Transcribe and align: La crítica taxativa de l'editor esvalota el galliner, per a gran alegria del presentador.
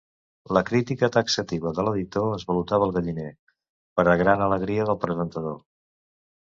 La 0.57 0.61
crítica 0.69 1.09
taxativa 1.15 1.73
de 1.81 1.85
l'editor 1.89 2.33
esvalota 2.39 2.81
el 2.87 2.97
galliner, 2.99 3.29
per 4.01 4.09
a 4.15 4.19
gran 4.25 4.45
alegria 4.51 4.91
del 4.93 5.03
presentador. 5.07 5.59